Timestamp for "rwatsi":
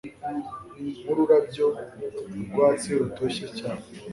2.49-2.89